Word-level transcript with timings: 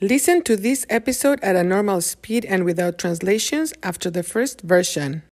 Listen 0.00 0.42
to 0.42 0.56
this 0.56 0.84
episode 0.90 1.38
at 1.40 1.54
a 1.54 1.62
normal 1.62 2.00
speed 2.00 2.44
and 2.46 2.64
without 2.64 2.98
translations 2.98 3.72
after 3.84 4.10
the 4.10 4.24
first 4.24 4.60
version. 4.62 5.22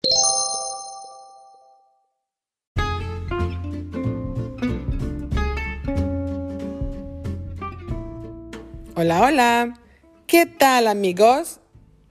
Hola, 8.95 9.27
hola. 9.27 9.75
¿Qué 10.29 10.47
tal 10.47 10.87
amigos? 10.87 11.59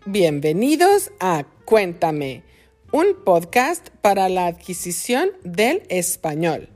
Bienvenidos 0.05 1.09
a 1.21 1.45
Cuéntame, 1.63 2.43
un 2.91 3.15
podcast 3.23 3.91
para 4.02 4.27
la 4.27 4.47
adquisición 4.47 5.29
del 5.45 5.83
español. 5.89 6.68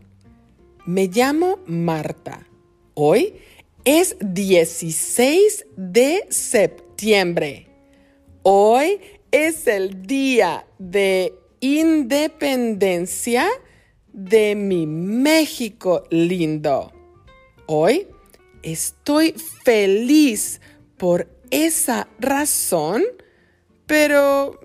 Me 0.86 1.08
llamo 1.08 1.60
Marta. 1.68 2.48
Hoy 2.94 3.42
es 3.86 4.18
16 4.20 5.68
de 5.78 6.26
septiembre. 6.30 7.68
Hoy 8.42 9.00
es 9.30 9.68
el 9.68 10.08
día 10.08 10.66
de 10.80 11.36
independencia 11.60 13.48
de 14.12 14.56
mi 14.56 14.88
México 14.88 16.04
lindo. 16.10 16.92
Hoy 17.68 18.08
estoy 18.64 19.36
feliz 19.64 20.62
por 20.98 21.30
esa 21.52 22.08
razón, 22.20 23.04
pero 23.86 24.60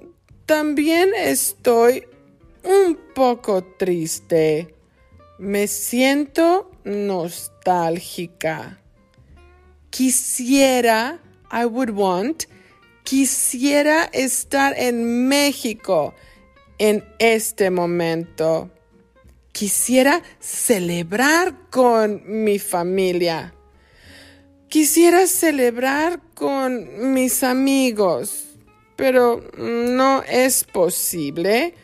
también 0.46 1.10
estoy 1.14 2.06
un 2.64 2.98
poco 3.14 3.62
triste. 3.76 4.74
Me 5.38 5.66
siento 5.66 6.70
nostálgica 6.84 8.79
quisiera, 9.90 11.20
I 11.52 11.66
would 11.66 11.90
want, 11.90 12.44
quisiera 13.04 14.04
estar 14.12 14.74
en 14.76 15.28
México 15.28 16.14
en 16.78 17.04
este 17.18 17.70
momento. 17.70 18.70
Quisiera 19.52 20.22
celebrar 20.38 21.68
con 21.70 22.22
mi 22.26 22.58
familia. 22.58 23.52
Quisiera 24.68 25.26
celebrar 25.26 26.20
con 26.34 27.12
mis 27.12 27.42
amigos, 27.42 28.44
pero 28.96 29.42
no 29.58 30.22
es 30.22 30.62
posible 30.64 31.74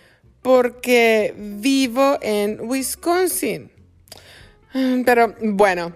porque 0.43 1.35
vivo 1.37 2.19
en 2.23 2.61
Wisconsin. 2.61 3.71
Pero 5.05 5.35
bueno, 5.41 5.93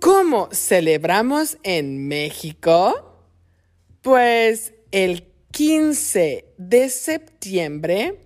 ¿Cómo 0.00 0.48
celebramos 0.52 1.58
en 1.62 2.06
México? 2.06 3.18
Pues 4.02 4.74
el 4.90 5.24
15 5.52 6.44
de 6.58 6.88
septiembre 6.90 8.20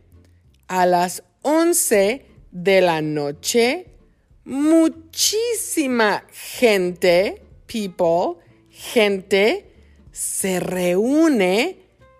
a 0.66 0.84
las 0.84 1.22
11 1.42 2.26
de 2.50 2.80
la 2.80 3.00
noche, 3.02 3.86
muchísima 4.44 6.24
gente, 6.32 7.42
people, 7.66 8.42
gente, 8.70 9.72
se 10.10 10.60
reúne 10.60 11.78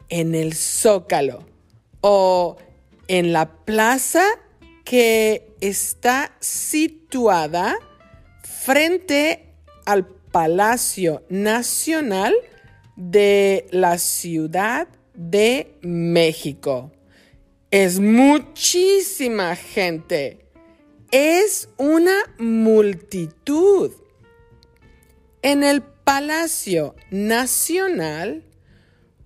en 0.09 0.35
el 0.35 0.55
zócalo 0.55 1.45
o 2.01 2.57
en 3.09 3.33
la 3.33 3.65
plaza 3.65 4.25
que 4.85 5.55
está 5.61 6.37
situada 6.41 7.77
frente 8.61 9.55
al 9.87 10.07
Palacio 10.07 11.25
Nacional 11.31 12.35
de 12.95 13.67
la 13.71 13.97
Ciudad 13.97 14.87
de 15.15 15.79
México. 15.81 16.93
Es 17.71 18.01
muchísima 18.01 19.57
gente. 19.57 20.45
Es 21.11 21.71
una 21.79 22.19
multitud. 22.39 23.93
En 25.41 25.65
el 25.65 25.83
Palacio 25.83 26.95
Nacional, 27.11 28.45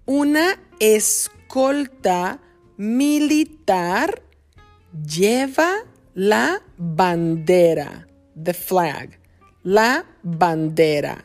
una 0.07 0.61
escolta 0.79 2.41
militar 2.77 4.23
lleva 5.05 5.79
la 6.15 6.63
bandera, 6.79 8.07
the 8.41 8.55
flag 8.55 9.24
la 9.65 10.05
bandera. 10.23 11.25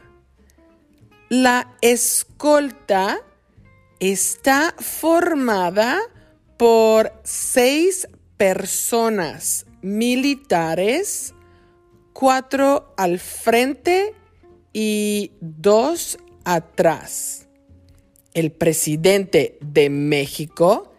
La 1.30 1.76
escolta 1.82 3.22
está 4.00 4.74
formada 4.80 6.00
por 6.58 7.12
seis 7.24 8.08
personas 8.38 9.66
militares, 9.82 11.36
cuatro 12.14 12.94
al 12.98 13.20
frente 13.20 14.16
y 14.74 15.34
dos 15.42 16.18
atrás. 16.46 17.48
El 18.34 18.52
presidente 18.52 19.58
de 19.62 19.90
México 19.90 20.94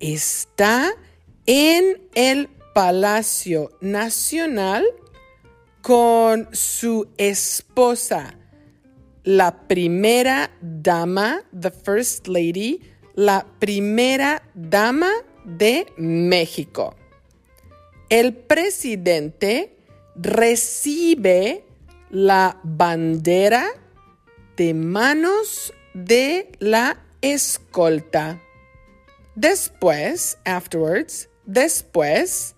está 0.00 0.92
en 1.46 2.08
el 2.14 2.48
Palacio 2.74 3.70
Nacional 3.80 4.84
con 5.84 6.48
su 6.52 7.08
esposa, 7.18 8.38
la 9.22 9.68
primera 9.68 10.50
dama, 10.62 11.42
the 11.52 11.70
first 11.70 12.26
lady, 12.26 12.80
la 13.14 13.44
primera 13.58 14.42
dama 14.54 15.10
de 15.44 15.84
México. 15.98 16.96
El 18.08 18.32
presidente 18.32 19.76
recibe 20.16 21.66
la 22.08 22.58
bandera 22.62 23.66
de 24.56 24.72
manos 24.72 25.74
de 25.92 26.50
la 26.60 27.04
escolta. 27.20 28.40
Después, 29.34 30.38
afterwards, 30.46 31.28
después, 31.44 32.56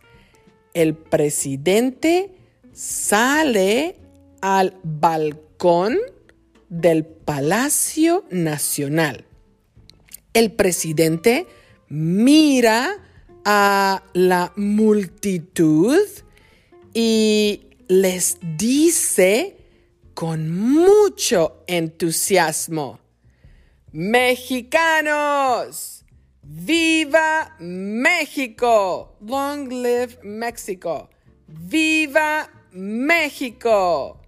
el 0.74 0.94
presidente 0.94 2.35
sale 2.76 3.96
al 4.42 4.76
balcón 4.82 5.96
del 6.68 7.06
Palacio 7.06 8.26
Nacional. 8.30 9.24
El 10.34 10.52
presidente 10.52 11.46
mira 11.88 12.98
a 13.46 14.02
la 14.12 14.52
multitud 14.56 16.02
y 16.92 17.62
les 17.88 18.36
dice 18.58 19.56
con 20.12 20.50
mucho 20.50 21.62
entusiasmo, 21.66 23.00
Mexicanos, 23.92 26.04
viva 26.42 27.56
México, 27.58 29.16
long 29.22 29.70
live 29.70 30.18
México, 30.22 31.08
viva 31.46 32.50
México. 32.76 34.20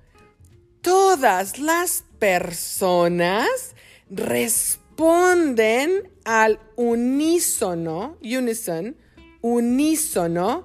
Todas 0.81 1.59
las 1.59 2.05
personas 2.19 3.75
responden 4.11 6.11
al 6.25 6.59
unísono, 6.77 8.17
unison, 8.23 8.97
unísono, 9.43 10.65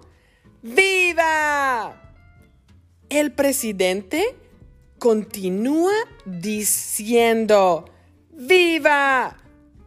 ¡Viva! 0.62 2.14
El 3.10 3.34
presidente 3.34 4.24
continúa 4.98 5.94
diciendo 6.26 7.86
¡Viva! 8.32 9.38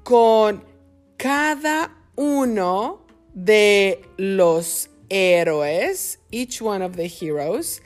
con 0.02 0.62
cada 1.16 1.96
uno 2.14 3.04
de 3.34 4.02
los 4.18 4.88
héroes, 5.08 6.20
each 6.30 6.62
one 6.62 6.84
of 6.84 6.94
the 6.94 7.08
heroes, 7.08 7.80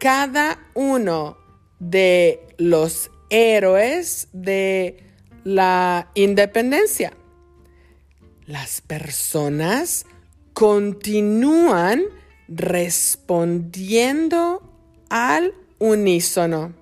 cada 0.00 0.58
uno 0.74 1.38
de 1.78 2.48
los 2.56 3.10
héroes 3.28 4.28
de 4.32 5.04
la 5.44 6.10
independencia. 6.14 7.12
Las 8.46 8.80
personas 8.80 10.06
continúan 10.54 12.02
respondiendo 12.48 14.62
al 15.10 15.52
unísono. 15.78 16.72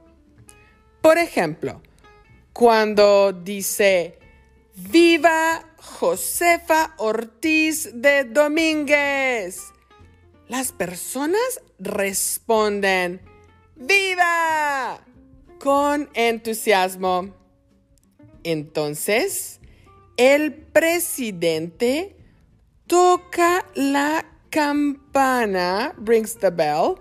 Por 1.03 1.19
ejemplo, 1.19 1.83
cuando 2.53 3.33
dice, 3.33 4.17
Viva 4.77 5.65
Josefa 5.77 6.95
Ortiz 6.99 7.91
de 7.95 8.23
Domínguez. 8.23 9.73
Las 10.47 10.71
personas 10.71 11.61
responden 11.79 13.21
¡Viva! 13.77 15.01
con 15.59 16.09
entusiasmo. 16.15 17.35
Entonces, 18.45 19.61
el 20.17 20.53
presidente 20.53 22.17
toca 22.87 23.67
la 23.75 24.25
campana, 24.51 25.95
rings 25.99 26.37
the 26.39 26.51
bell, 26.51 26.95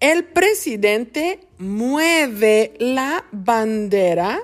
el 0.00 0.24
presidente 0.24 1.40
mueve 1.58 2.74
la 2.78 3.24
bandera 3.32 4.40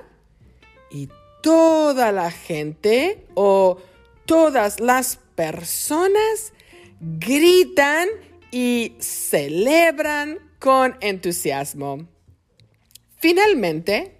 y 0.89 1.09
toda 1.41 2.11
la 2.11 2.31
gente 2.31 3.27
o 3.35 3.77
todas 4.25 4.79
las 4.79 5.19
personas 5.35 6.53
gritan 6.99 8.07
y 8.51 8.95
celebran 8.99 10.39
con 10.59 10.97
entusiasmo. 11.01 12.07
Finalmente, 13.17 14.17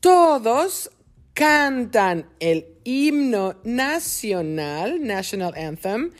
todos 0.00 0.90
cantan 1.32 2.28
el 2.40 2.66
himno 2.84 3.56
nacional, 3.64 5.04
National 5.04 5.54
Anthem, 5.56 6.12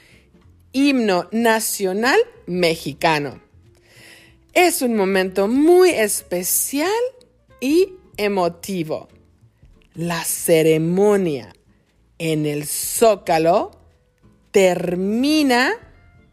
himno 0.72 1.28
nacional 1.32 2.18
mexicano. 2.46 3.40
Es 4.52 4.82
un 4.82 4.96
momento 4.96 5.48
muy 5.48 5.90
especial 5.90 6.90
y 7.60 7.94
emotivo. 8.16 9.08
La 9.94 10.24
ceremonia 10.24 11.52
en 12.18 12.46
el 12.46 12.66
zócalo 12.66 13.83
termina 14.54 15.74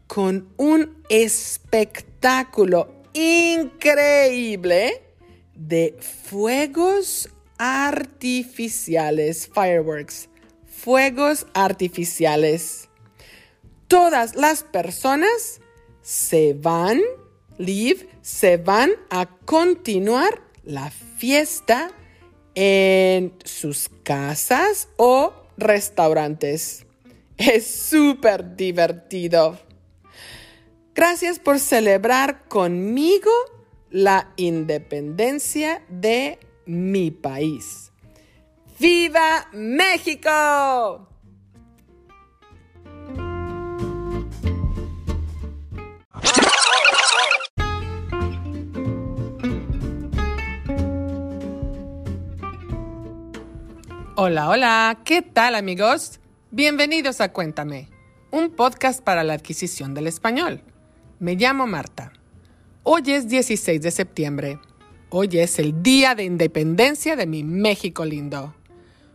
con 0.06 0.54
un 0.56 1.02
espectáculo 1.08 3.02
increíble 3.14 5.02
de 5.56 5.98
fuegos 6.00 7.28
artificiales, 7.58 9.50
fireworks, 9.52 10.28
fuegos 10.66 11.48
artificiales. 11.52 12.88
Todas 13.88 14.36
las 14.36 14.62
personas 14.62 15.60
se 16.00 16.54
van, 16.54 17.00
leave, 17.58 18.08
se 18.20 18.56
van 18.56 18.92
a 19.10 19.26
continuar 19.44 20.40
la 20.62 20.92
fiesta 20.92 21.90
en 22.54 23.34
sus 23.42 23.90
casas 24.04 24.86
o 24.96 25.32
restaurantes. 25.56 26.86
Es 27.44 27.66
súper 27.66 28.54
divertido. 28.54 29.58
Gracias 30.94 31.40
por 31.40 31.58
celebrar 31.58 32.46
conmigo 32.46 33.32
la 33.90 34.32
independencia 34.36 35.82
de 35.88 36.38
mi 36.66 37.10
país. 37.10 37.90
¡Viva 38.78 39.48
México! 39.52 41.08
Hola, 54.14 54.48
hola, 54.48 55.00
¿qué 55.04 55.22
tal 55.22 55.56
amigos? 55.56 56.21
Bienvenidos 56.54 57.22
a 57.22 57.32
Cuéntame, 57.32 57.88
un 58.30 58.50
podcast 58.50 59.02
para 59.02 59.24
la 59.24 59.32
adquisición 59.32 59.94
del 59.94 60.06
español. 60.06 60.60
Me 61.18 61.34
llamo 61.34 61.66
Marta. 61.66 62.12
Hoy 62.82 63.04
es 63.06 63.26
16 63.26 63.80
de 63.80 63.90
septiembre. 63.90 64.58
Hoy 65.08 65.30
es 65.38 65.58
el 65.58 65.82
Día 65.82 66.14
de 66.14 66.24
Independencia 66.24 67.16
de 67.16 67.26
mi 67.26 67.42
México 67.42 68.04
lindo. 68.04 68.54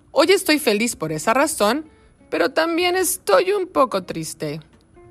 Hoy 0.09 0.31
estoy 0.31 0.57
feliz 0.57 0.95
por 0.95 1.11
esa 1.11 1.35
razón, 1.35 1.85
pero 2.31 2.53
también 2.53 2.95
estoy 2.95 3.51
un 3.51 3.67
poco 3.67 4.03
triste. 4.03 4.59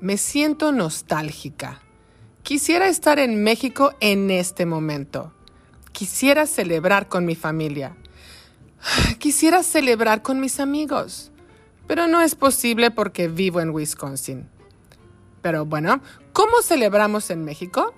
Me 0.01 0.17
siento 0.17 0.73
nostálgica. 0.73 1.81
Quisiera 2.43 2.89
estar 2.89 3.19
en 3.19 3.41
México 3.41 3.95
en 4.01 4.31
este 4.31 4.65
momento. 4.65 5.33
Quisiera 5.93 6.45
celebrar 6.45 7.07
con 7.07 7.25
mi 7.25 7.35
familia. 7.35 7.95
Quisiera 9.17 9.63
celebrar 9.63 10.23
con 10.23 10.41
mis 10.41 10.59
amigos, 10.59 11.31
pero 11.87 12.07
no 12.07 12.21
es 12.21 12.35
posible 12.35 12.91
porque 12.91 13.27
vivo 13.27 13.61
en 13.61 13.71
Wisconsin. 13.71 14.49
Pero 15.41 15.65
bueno, 15.65 16.01
¿cómo 16.33 16.61
celebramos 16.61 17.29
en 17.29 17.45
México? 17.45 17.93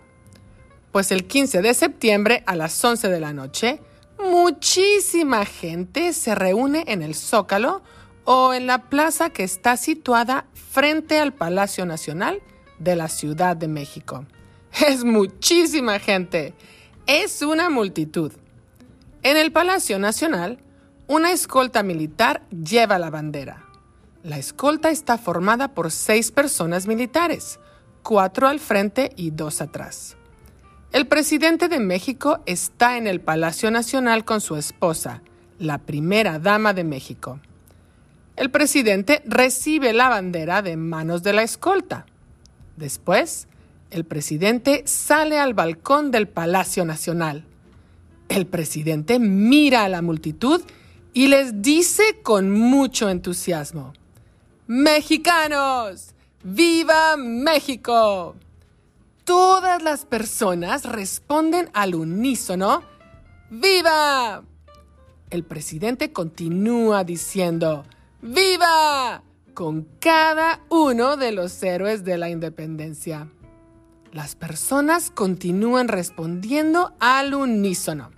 Pues 0.92 1.12
el 1.12 1.26
15 1.26 1.62
de 1.62 1.74
septiembre 1.74 2.44
a 2.46 2.56
las 2.56 2.84
11 2.84 3.10
de 3.10 3.20
la 3.20 3.34
noche, 3.34 3.82
muchísima 4.20 5.46
gente 5.46 6.14
se 6.14 6.36
reúne 6.36 6.84
en 6.88 7.02
el 7.02 7.16
Zócalo 7.16 7.82
o 8.26 8.54
en 8.54 8.68
la 8.68 8.90
plaza 8.90 9.32
que 9.32 9.44
está 9.44 9.78
situada 9.78 10.46
frente 10.54 11.20
al 11.20 11.34
Palacio 11.34 11.86
Nacional 11.86 12.42
de 12.78 12.96
la 12.96 13.08
Ciudad 13.08 13.56
de 13.56 13.68
México. 13.68 14.26
Es 14.88 15.04
muchísima 15.04 16.00
gente. 16.00 16.54
Es 17.08 17.42
una 17.42 17.70
multitud. 17.70 18.32
En 19.24 19.36
el 19.36 19.52
Palacio 19.52 20.00
Nacional, 20.00 20.60
una 21.08 21.32
escolta 21.32 21.82
militar 21.82 22.44
lleva 22.52 23.00
la 23.00 23.10
bandera. 23.10 23.69
La 24.24 24.38
escolta 24.38 24.90
está 24.90 25.18
formada 25.18 25.74
por 25.74 25.92
seis 25.92 26.32
personas 26.32 26.88
militares, 26.88 27.58
cuatro 28.04 28.50
al 28.50 28.60
frente 28.60 29.12
y 29.16 29.32
dos 29.32 29.62
atrás. 29.62 30.18
El 30.92 31.08
presidente 31.08 31.70
de 31.70 31.80
México 31.80 32.42
está 32.46 32.98
en 32.98 33.08
el 33.08 33.22
Palacio 33.22 33.72
Nacional 33.72 34.26
con 34.26 34.42
su 34.42 34.58
esposa, 34.58 35.22
la 35.58 35.78
primera 35.78 36.38
dama 36.38 36.74
de 36.74 36.84
México. 36.84 37.40
El 38.36 38.52
presidente 38.52 39.22
recibe 39.26 39.94
la 39.94 40.10
bandera 40.10 40.62
de 40.62 40.76
manos 40.76 41.24
de 41.24 41.32
la 41.32 41.44
escolta. 41.44 42.06
Después, 42.76 43.48
el 43.90 44.04
presidente 44.04 44.84
sale 44.86 45.40
al 45.40 45.54
balcón 45.54 46.12
del 46.12 46.28
Palacio 46.28 46.84
Nacional. 46.84 47.46
El 48.28 48.48
presidente 48.48 49.18
mira 49.18 49.86
a 49.86 49.90
la 49.90 50.02
multitud 50.02 50.62
y 51.14 51.28
les 51.28 51.62
dice 51.62 52.20
con 52.22 52.52
mucho 52.52 53.10
entusiasmo, 53.10 53.94
Mexicanos, 54.72 56.14
¡viva 56.44 57.18
México! 57.18 58.36
Todas 59.24 59.82
las 59.82 60.06
personas 60.06 60.86
responden 60.86 61.72
al 61.74 61.96
unísono, 61.96 62.84
¡viva! 63.50 64.44
El 65.32 65.44
presidente 65.44 66.14
continúa 66.14 67.04
diciendo, 67.04 67.84
¡viva! 68.22 69.24
con 69.56 69.88
cada 70.00 70.62
uno 70.70 71.18
de 71.18 71.32
los 71.32 71.64
héroes 71.64 72.04
de 72.04 72.20
la 72.20 72.30
independencia. 72.30 73.28
Las 74.12 74.36
personas 74.36 75.10
continúan 75.10 75.88
respondiendo 75.88 76.94
al 77.00 77.34
unísono. 77.34 78.12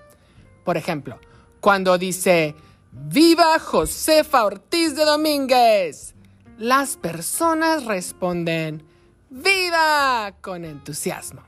Por 0.65 0.75
ejemplo, 0.75 1.17
cuando 1.61 1.97
dice, 1.97 2.55
¡Viva 2.91 3.57
Josefa 3.57 4.43
Ortiz 4.43 4.97
de 4.97 5.05
Domínguez! 5.05 6.13
Las 6.61 6.95
personas 6.95 7.85
responden 7.85 8.83
¡Viva! 9.31 10.35
con 10.41 10.63
entusiasmo. 10.63 11.41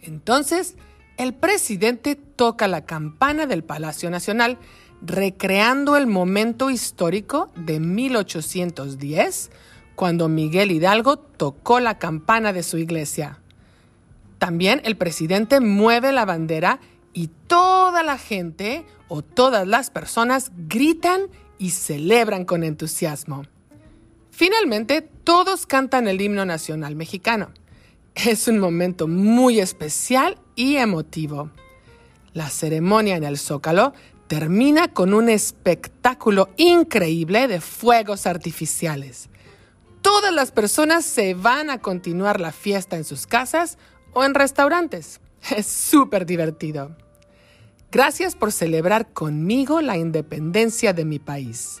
Entonces, 0.00 0.76
el 1.18 1.34
presidente 1.34 2.16
toca 2.16 2.66
la 2.66 2.86
campana 2.86 3.44
del 3.44 3.62
Palacio 3.62 4.08
Nacional, 4.08 4.56
recreando 5.02 5.98
el 5.98 6.06
momento 6.06 6.70
histórico 6.70 7.50
de 7.56 7.78
1810, 7.78 9.50
cuando 9.96 10.30
Miguel 10.30 10.70
Hidalgo 10.70 11.18
tocó 11.18 11.78
la 11.78 11.98
campana 11.98 12.54
de 12.54 12.62
su 12.62 12.78
iglesia. 12.78 13.40
También 14.38 14.80
el 14.84 14.96
presidente 14.96 15.60
mueve 15.60 16.12
la 16.12 16.24
bandera 16.24 16.80
y 17.12 17.28
toda 17.48 18.02
la 18.02 18.16
gente 18.16 18.86
o 19.08 19.20
todas 19.20 19.66
las 19.66 19.90
personas 19.90 20.52
gritan 20.56 21.24
y 21.58 21.72
celebran 21.72 22.46
con 22.46 22.64
entusiasmo. 22.64 23.42
Finalmente, 24.36 25.00
todos 25.00 25.64
cantan 25.64 26.06
el 26.08 26.20
himno 26.20 26.44
nacional 26.44 26.94
mexicano. 26.94 27.52
Es 28.14 28.48
un 28.48 28.58
momento 28.58 29.08
muy 29.08 29.60
especial 29.60 30.36
y 30.54 30.76
emotivo. 30.76 31.50
La 32.34 32.50
ceremonia 32.50 33.16
en 33.16 33.24
el 33.24 33.38
Zócalo 33.38 33.94
termina 34.26 34.88
con 34.88 35.14
un 35.14 35.30
espectáculo 35.30 36.50
increíble 36.58 37.48
de 37.48 37.62
fuegos 37.62 38.26
artificiales. 38.26 39.30
Todas 40.02 40.34
las 40.34 40.52
personas 40.52 41.06
se 41.06 41.32
van 41.32 41.70
a 41.70 41.78
continuar 41.78 42.38
la 42.38 42.52
fiesta 42.52 42.98
en 42.98 43.04
sus 43.04 43.26
casas 43.26 43.78
o 44.12 44.22
en 44.22 44.34
restaurantes. 44.34 45.22
Es 45.56 45.66
súper 45.66 46.26
divertido. 46.26 46.94
Gracias 47.90 48.36
por 48.36 48.52
celebrar 48.52 49.14
conmigo 49.14 49.80
la 49.80 49.96
independencia 49.96 50.92
de 50.92 51.06
mi 51.06 51.18
país. 51.18 51.80